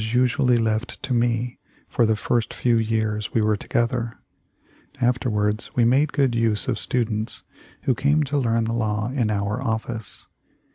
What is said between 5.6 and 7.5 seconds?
we made good use of stu dents